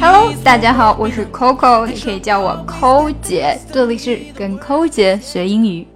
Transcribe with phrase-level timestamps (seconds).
[0.00, 5.86] Hello，大家好，我是 Coco，你可以叫我抠姐，这里是跟抠姐学英语。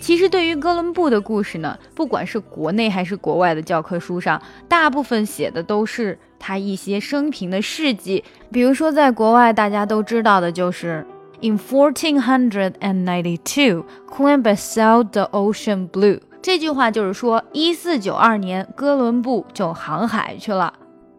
[0.00, 8.24] 其实对于哥伦布的故事呢，不管是国内还是国外的教科书上，大部分写的都是他一些生平的事迹。
[8.50, 11.06] 比如说在国外，大家都知道的就是
[11.40, 16.18] In fourteen hundred and ninety-two, Columbus sailed the ocean blue。
[16.42, 20.74] 这句话就是说，一四九二年，哥伦布就航海去了。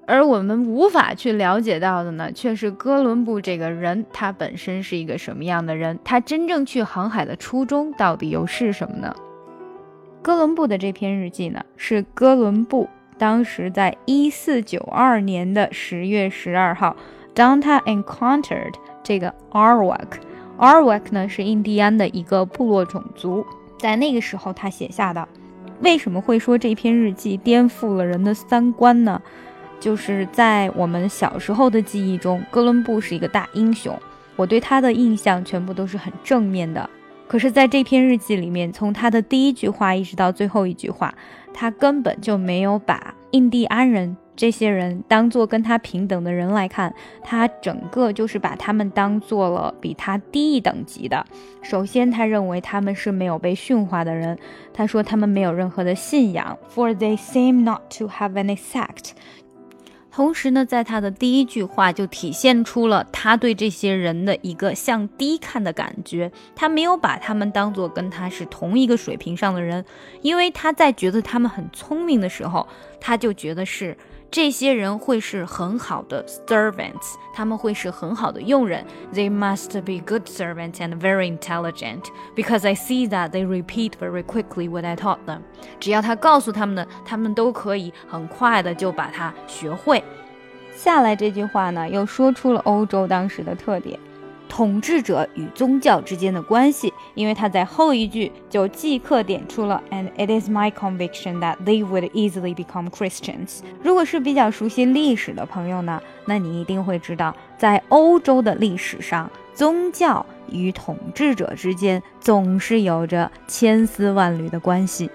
[0.05, 5.97] 而我们无法去了解到的呢，却是哥伦布这个人，他本身是一个什么样的人？
[6.03, 9.15] 他真正去航海的初衷到底又是什么呢？
[10.21, 16.97] 哥伦布的这篇日记呢，是哥伦布当时在一四九二年的十月十二号，
[17.33, 23.45] 当他 encountered 这个 Arawak，Arawak 呢是印第安的一个部落种族，
[23.83, 25.27] 在那个时候他写下的。
[25.81, 29.21] 为什么会说这篇日记颠覆了人的三观呢？
[29.77, 33.93] 就是在我们小时候的记忆中，哥伦布是一个大英雄，
[34.37, 36.89] 我对他的印象全部都是很正面的。
[37.27, 41.13] 可是，在这篇日记里面，从他的第一句话一直到最后一句话，
[41.53, 51.23] 他根本就没有把印第安人这些人当做跟他平等的人来看，他整个就是把他们当做了比他低一等级的。
[51.61, 54.37] 首先，他认为他们是没有被驯化的人，
[54.73, 59.11] 他说他们没有任何的信仰，for they seem not to have any sect。
[60.11, 66.31] 同时呢，在他的第一句话就体现出了他对这些人的一个向低看的感觉。
[66.55, 69.85] 他没有把他们当做跟他是同一个水平上的人，
[70.21, 72.67] 因为他在觉得他们很聪明的时候，
[72.99, 73.95] 他就觉得是。
[74.33, 78.83] 这些人会是很好的 servants，他们会是很好的佣人。
[79.13, 84.67] They must be good servants and very intelligent because I see that they repeat very quickly
[84.67, 85.41] what I taught them。
[85.79, 90.03] 只要他告诉他们的，他们都可以很快的就把它学会。
[90.75, 93.99] 下来这句话呢，又说出了欧洲当时的特点。
[94.53, 103.61] 统治者与宗教之间的关系，因为他在后一句就即刻点出了，and it is my conviction that they would easily become Christians。
[103.81, 115.09] 如果是比较熟悉历史的朋友呢，那你一定会知道，在欧洲的历史上，宗教与统治者之间总是有着千丝万缕的关系。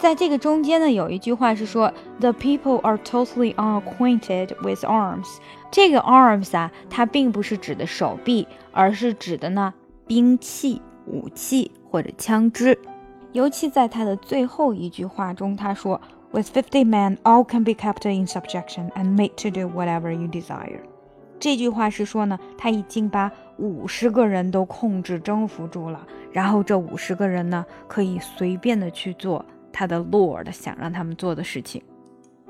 [0.00, 5.36] 在这个中间呢，有一句话是说，The people are totally unacquainted with arms。
[5.70, 9.74] 这个 arms 啊，它并不是指的手臂，而是指的呢
[10.06, 12.78] 兵器、武器或者枪支。
[13.32, 16.00] 尤其在他的最后一句话中，他说
[16.32, 20.80] ，With fifty men, all can be kept in subjection and made to do whatever you desire。
[21.38, 29.44] 这句话是说呢，他已经把五十个人都控制、征服住了，然后这五十个人呢，可以随便的去做。
[29.72, 31.82] 他的 Lord 想让他们做的事情。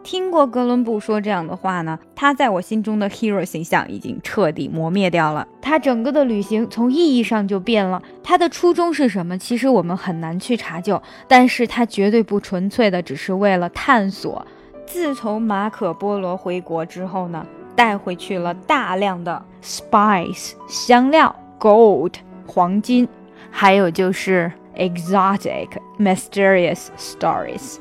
[0.02, 5.46] 听过哥伦布说这样的话呢，他在我心中的 hero 形象已经彻底磨灭掉了。
[5.60, 8.02] 他整个的旅行从意义上就变了。
[8.22, 9.36] 他的初衷是什么？
[9.36, 14.46] 其实我们很难去查究，但是他绝对不纯粹的只是为了探索。
[14.86, 22.14] 自从马可波罗回国之后呢，带回去了大量的 spice 香料、gold
[22.46, 23.06] 黄金，
[23.50, 24.50] 还有就是。
[24.76, 25.68] exotic,
[25.98, 27.76] mysterious stories，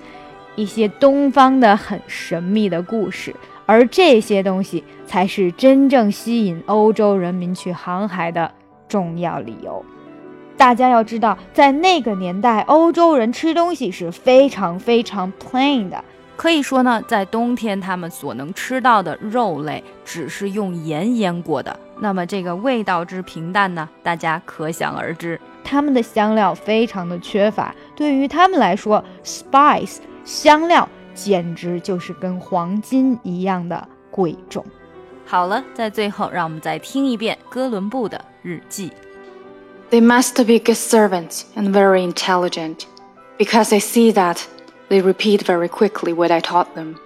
[0.56, 3.34] 一些东方的很神秘的故事，
[3.66, 8.52] 而这些东西才是真正吸引欧洲人民去航海的
[8.90, 9.86] 重要理由。
[10.58, 16.04] 大家要知道，在那个年代，欧洲人吃东西是非常非常 plain 的，
[16.40, 25.38] 可以说呢，在冬天他们所能吃到的肉类只是用盐腌过的，那么这个味道之平淡呢，大家可想而知。
[25.66, 34.66] 他们的香料非常的缺乏，对于他们来说，spice 香料简直就是跟黄金一样的贵重。
[35.26, 38.94] 好了，在最后，让我们再听一遍哥伦布的日记。
[39.92, 42.84] They must be good servants and very intelligent,
[43.38, 44.38] because I see that
[44.90, 47.00] they repeat very quickly what I taught them,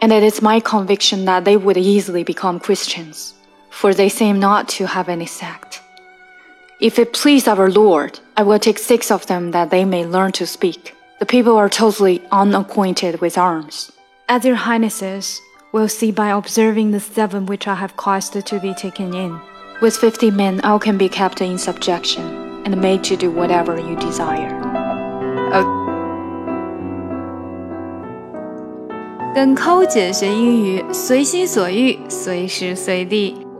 [0.00, 3.34] and it is my conviction that they would easily become Christians,
[3.70, 5.80] for they seem not to have any sect.
[6.80, 10.32] If it please our Lord, I will take six of them that they may learn
[10.32, 10.94] to speak.
[11.20, 13.92] The people are totally unacquainted with arms.
[14.28, 15.40] As your highnesses
[15.72, 19.40] will see by observing the seven which I have caused to be taken in.
[19.80, 22.24] With fifty men, all can be kept in subjection
[22.64, 24.50] and made to do whatever you desire.
[29.34, 33.41] 跟抠姐学英语，随心所欲，随时随地。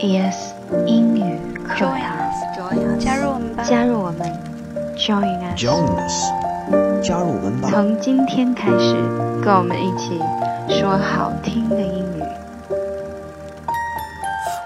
[0.00, 0.52] ES
[0.86, 3.64] 英语课堂，加入我们吧。
[3.64, 4.32] 加入我们，
[4.96, 5.60] Join us。
[5.62, 6.14] Join us，
[7.02, 7.68] 加入我们吧。
[7.70, 8.94] 从今天开始，
[9.42, 10.20] 跟我们一起
[10.68, 12.22] 说好听的英语。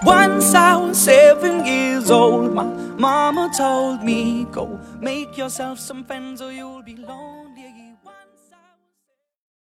[0.03, 2.65] Once I was seven years old, my
[2.97, 7.34] mama told me, Go make yourself some friends or you'll be lonely.